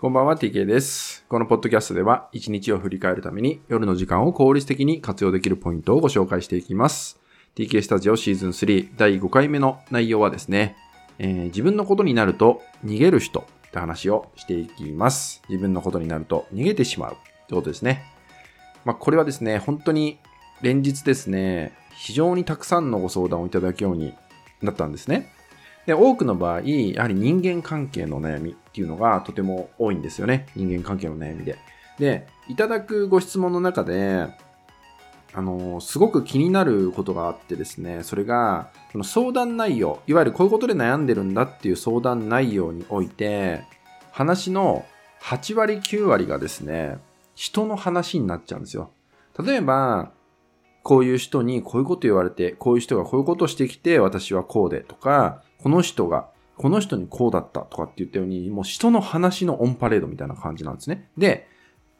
[0.00, 1.26] こんばんは、TK です。
[1.28, 7.20] このポッドキャストでは、一日を振り返るために、夜の時間を効率的に活用できるポイントをご紹介していきます。
[7.54, 10.74] TK スタジオシーズン3第5回目の内容はですね、
[11.18, 15.42] えー自分のことになると逃げる人って話をしていきます。
[15.50, 17.16] 自分のことになると逃げてしまうっ
[17.48, 18.02] てことですね。
[18.86, 20.18] まあ、これはですね、本当に
[20.62, 24.14] 連日ですね、非常にたくさんのご相談をいただくように
[24.62, 25.30] なったんですね。
[25.86, 30.46] で、多くの場合、やはり人間関係の悩みっていうのがとても多いんですよね。
[30.54, 31.58] 人間関係の悩みで。
[31.98, 34.26] で、いただくご質問の中で、
[35.32, 43.62] あの、すごく気になることがあってですね、それが、その相談内容、いわゆるこういうことで悩んでるんだっていう相談内容において、
[44.10, 44.84] 話の
[45.22, 46.98] 8割9割がですね、
[47.34, 48.90] 人の話になっちゃうんですよ。
[49.44, 50.10] 例えば、
[50.82, 61.08] こういう人にこういうこと言われて、こういう人がこういうことをしてきて、私はこうでとか、この人が、この人にこうだったとかって言ったように、もう人の話のオンパレードみたいな感じなんですね。
[61.16, 61.46] で、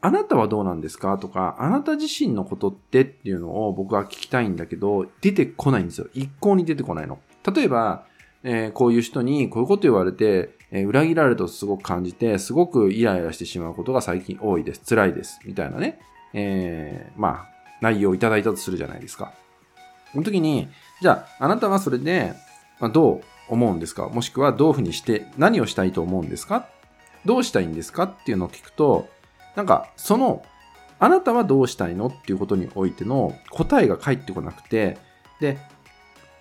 [0.01, 6.07] あなたはどうなんですかとか、あなた自身のことってっていうのを僕は聞きたいんだけど、出てこないんですよ。
[6.13, 7.19] 一向に出てこないの。
[7.55, 8.05] 例えば、
[8.43, 14.81] えーこういう人にこういうこと言われて、えー裏切られるとすごく感じて、すごくイライラしてしまうことが最近多いです。
[14.87, 15.39] 辛いです。
[15.45, 15.99] みたいなね。
[16.33, 17.49] えーまあ、
[17.81, 19.33] 内容をいただいたとするじゃないですか。
[20.11, 20.67] その時に、
[21.01, 22.33] じゃあ、あなたはそれで、
[22.79, 23.21] まあ、どう
[23.51, 24.07] 思うんですか？
[24.09, 26.67] もしくはどういうふうにして何をしたいと思うんですか？
[27.25, 28.03] どうしたいんですか？
[28.03, 29.07] っていうのを聞くと、
[29.55, 30.43] なんか、その、
[30.97, 32.07] あなたはどうしたいの？
[32.07, 34.97] っていうことにおいての答えが返ってこなくて、
[35.39, 35.59] で、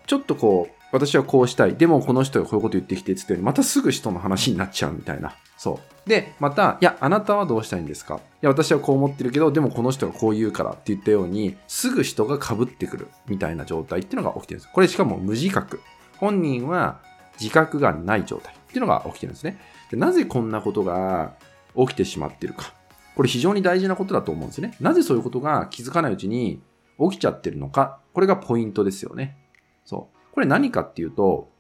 [0.07, 1.77] ちょっとこう、私はこうしたい。
[1.77, 5.35] でもこの人がこういうこと言ってきてって言ったように、またすぐ人の話になっちゃうみたいな。
[5.57, 6.09] そう。
[6.09, 8.17] で、また、いや、あなたはどうしたいんですか？
[8.17, 14.73] いや、私はこう思ってるけど、でもこの人がこう言うからって言ったように、すぐ人が被ってくるみたいな状態っていうのが起きてるんです。
[14.73, 15.81] これしかも無自覚。
[16.21, 17.01] 本人は
[17.41, 19.59] 自覚がない状態っていうのが起きてるんですね。
[19.91, 21.35] でなぜこんなことが
[21.77, 22.75] 起きてしまってるか。
[23.17, 24.77] これ非常に大事なことだと思うんですね。
[24.81, 26.63] なぜそういうことが気づかないうちに
[27.01, 27.99] 起きちゃってるのか。
[28.13, 29.37] これがポイントですよね。
[29.85, 30.35] そう。
[30.35, 31.51] これ何かっていうと、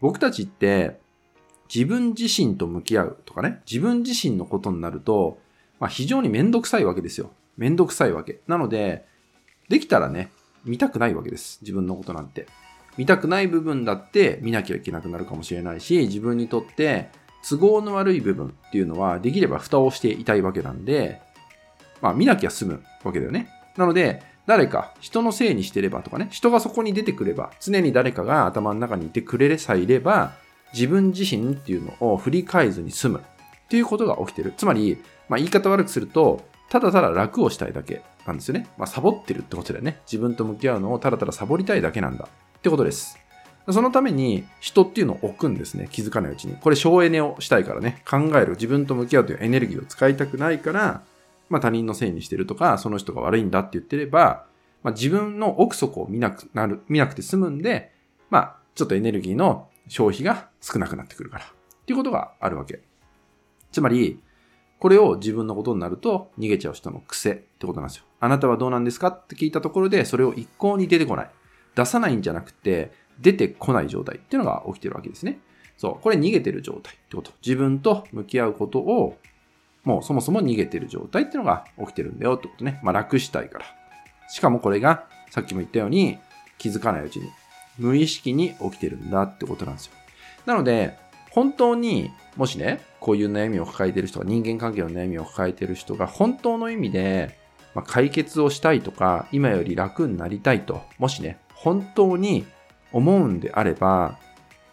[0.00, 1.00] 僕たちって
[1.72, 5.38] 自分自身と向き合うとかね、自分自身のことになると、
[5.78, 7.30] まあ、非常にめんどくさいわけですよ。
[7.56, 8.40] めんどくさいわけ。
[8.46, 9.06] なので、
[9.68, 10.30] できたらね、
[10.64, 11.60] 見たくないわけです。
[11.62, 12.46] 自分のことなんて。
[13.00, 17.08] 見たくない部分だって見なきゃいけなくなるかもしれないし、自分にとって
[17.48, 21.18] 都合の悪い部分っていうのはできれば蓋をしていたいわけなんで、
[22.02, 23.48] まあ見なきゃ済むわけだよね。
[23.78, 30.34] なので、誰か人のせいにしてればとかね、人がそこに出てくれば、常に誰かが頭の中にいてくれさえいれば、
[30.74, 33.22] 自分自身っていうのを振り返ずに済む
[33.64, 34.52] っていうことが起きてる。
[34.58, 34.98] つまり、
[35.30, 38.66] まあ言い方悪くすると、ただただ楽をしたいだけなんですよね。
[38.76, 40.02] まあサボってるってことだよね。
[40.04, 42.28] 自分と向き合うのをただただサボりたいだけなんだ
[42.60, 43.18] ってことです。
[43.70, 45.88] そのために人っていうのを置くんですね。
[45.90, 46.56] 気づかないうちに。
[46.56, 48.02] これ省エネをしたいからね。
[48.08, 48.50] 考える。
[48.50, 51.02] 自分と向き合うというエネルギーを使いたくないから、
[51.48, 54.44] まあ他人のせいにしてるとか、その人が悪いんだって言ってれば、
[54.82, 57.92] まあ自分の奥底を見なくなる、見なくて済むんで、
[58.28, 61.44] まあちょっとエネルギーの消費が少なくなってくるから。
[61.44, 61.48] っ
[61.86, 62.80] ていうことがあるわけ。
[63.72, 64.20] つまり、
[64.78, 68.04] これを自分のことになると逃げちゃう人の癖ってことなんですよ。
[68.18, 69.08] あなたはどうなんですか？
[69.08, 71.30] って聞いたところで、それを一向に出てこない。
[71.74, 75.40] 出さないんじゃなくて、出てこない状態っていうのが起きてるわけですね。
[75.76, 76.02] そう。
[76.02, 77.32] これ逃げてる状態ってこと。
[77.44, 79.18] 自分と向き合うことを、
[79.84, 82.80] もうそもそも逃げてる状態っていうのが起きてるんだよってことね。
[82.82, 83.64] まあ楽したいから。
[84.28, 86.18] しかもこれが、さっきも言ったように、
[86.58, 87.30] 気づかないうちに、
[87.78, 89.92] 無意識に起きてるんだってことなんですよ。
[90.46, 90.96] なので、
[91.30, 97.38] 本当に、もしね、こういう悩みを抱えてる人が、人間関係の悩みを抱えてる人が、本当の意味で、
[97.74, 102.46] まあ、解決をしたいとか、今より楽になりたいと、もしね、本当に
[102.92, 104.18] 思うんであれば、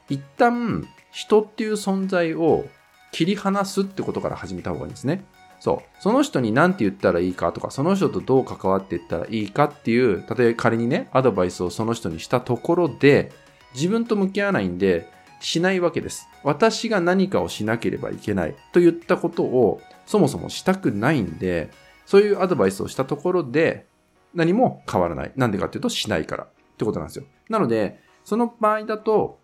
[0.09, 2.65] 一旦、人っていう存在を
[3.11, 5.23] 切り離すってことから始めた方がいいんですね。
[5.59, 6.01] そう。
[6.01, 13.31] その人に何て言ったらいいかとか、その人とどう関わっていったらいいかっていう、例えば仮にね、アドバイスをその人にしたところで、
[13.73, 15.09] 自分と向き合わないんで、
[15.39, 16.27] しないわけです。
[16.43, 21.69] 私が何かをしなければいけないと言ったことをそもそもしたくないんで、
[22.05, 23.85] そういうアドバイスをしたところで
[24.33, 25.31] 何も変わらない。
[25.35, 26.47] なんでかっていうとしないから
[26.77, 27.25] ってことなんですよ。
[27.49, 29.39] なので、その場合だと、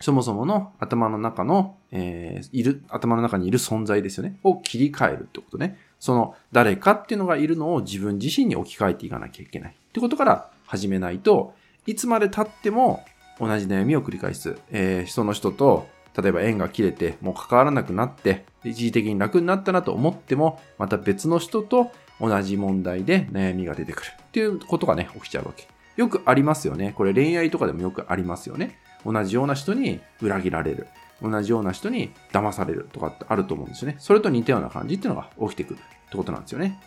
[0.00, 4.38] そもそもの頭の中の、えーいる、頭の中にいる存在ですよね。
[4.42, 5.78] を切り替えるってことね。
[6.00, 9.70] その誰かっていうのがいるのを自分自身に置き換えていかなきゃいけない。
[9.72, 11.54] ってことから始めないと、
[11.86, 13.04] いつまで経っても
[13.38, 14.56] 同じ悩みを繰り返す。
[14.70, 15.86] えーその人と、
[16.20, 21.90] 例えば縁が切れて、もう関わらなくなって、一時的に楽になったなと思っても、また別の人と
[22.20, 24.10] 同じ問題で悩みが出てくる。
[24.22, 25.68] っていうことがね、起きちゃうわけ。
[25.96, 26.92] よくありますよね。
[26.96, 28.78] これ恋愛とかでもよくありますよね。
[29.04, 30.86] 同じような人に裏切られる。
[31.22, 33.96] 同じような人に騙されるとかってあると思うんですよね。
[33.98, 36.80] それと似たような感じっていうのが起きてくるってことなんですよね。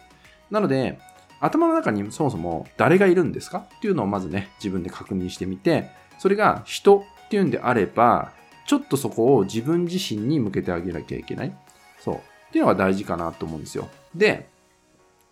[0.51, 0.99] なので、
[1.39, 8.31] 頭の中にそもそも誰がいるんですかっていうのをまずね、自分で確認してみて、それが人っていうんであれば、
[8.65, 11.55] ちょっとそこを自分自身に向けてあげなきゃいけない。
[11.99, 12.15] そう。
[12.15, 12.19] っ
[12.51, 13.89] ていうのが大事かなと思うんですよ。
[14.13, 14.49] で、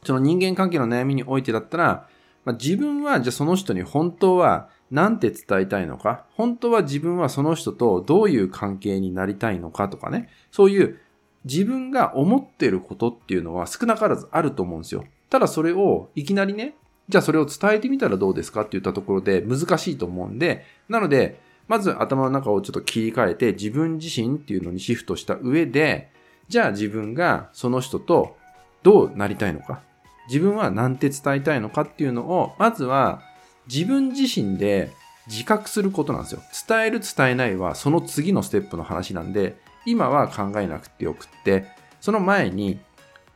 [0.03, 2.07] その人間関係の悩みにおいてだったら、
[2.45, 10.99] まあ、自分はじゃあその人に本当は何て伝えたいのか、本当は自分はその人とどういう関係になりたいのかとかね、そういう
[11.45, 15.05] 自分が思ってることっていうのは少なからずあると思うんですよ。
[15.29, 16.75] ただそれをいきなりね、
[17.09, 26.11] じゃあそれを伝えてみたらどうですかって言ったところで難しいと思うんで、なので、まず頭の中をちょっと切り替えて自分自身っていうのにシフトした上で、
[26.49, 28.35] じゃあ自分がその人と
[28.83, 29.81] どうなりたいのか、
[30.27, 33.21] 自分は何て伝えたいのかっていうのを、まずは
[33.67, 34.91] 自分自身で
[35.27, 36.41] 自覚することなんですよ。
[36.67, 39.55] 伝える伝えないはその次のステップの話なんで、
[39.85, 41.67] 今は考えなくてよくって、
[42.01, 42.79] その前に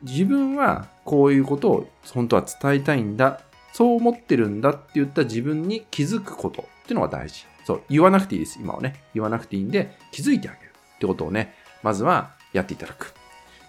[0.02, 3.40] 自分はこういうことを本当は伝えたいんだ、
[3.72, 7.46] そう思ってるんだって言った自分に気づくことっていうのが大事。
[7.64, 9.02] そう、言わなくていいです、今はね。
[9.14, 13.14] 言わなくていいんで、気づいてあげるってことをね、まずはやっていただく。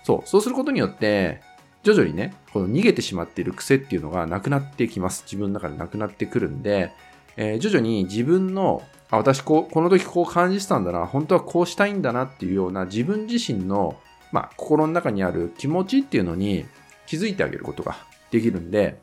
[0.03, 1.41] そう、そうすることによって、
[1.83, 5.23] 徐々にね、この逃げてしまっている癖っていうのがなくなってきます。
[5.23, 6.91] 自分の中でなくなってくるんで、
[7.37, 13.97] えー、徐々に自分の、あ、私こう、この時こう感じてたんだな、本当はこうしたいんだなっていうような自分自身の、
[14.31, 16.65] まあ、心の中にある気持ちっていうのに
[17.07, 17.97] 気づいてあげることが
[18.29, 18.99] できるんで、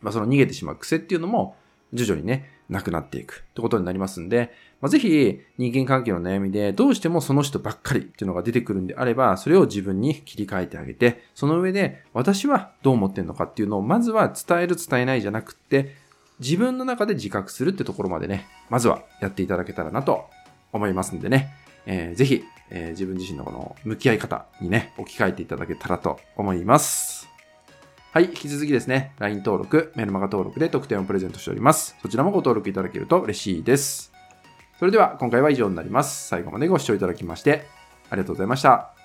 [0.00, 1.56] まあ、その逃げてしまう癖っていうのも
[1.92, 15.94] 徐々にね、なくなっていくってことになりますんで、まあ、ぜひ人間関係の悩みでどうしてもその人ばっかりっていうのが出てくるんであれば、それを自分に切り替えてあげて、その上で私はどう思ってんのかっていうのをまずは伝える伝えないじゃなくって、
[16.38, 20.26] 自分の中で自覚するってところまでね、まずはやっていただけたらなと
[20.72, 21.54] 思いますんでね、
[21.86, 27.35] えー、ぜひ、えー、自分自身のこの向き合い方にね、置き換えていただけたらと思います。
[28.12, 31.96] はい、引き続きですね、LINE 登録、メルマガ登録で特典をプレゼントしております。
[32.00, 34.12] そちらもご登録いただけると嬉しいです。
[34.78, 36.28] それでは今回は以上になります。
[36.28, 37.66] 最後までご視聴いただきまして
[38.10, 38.95] ありがとうございました。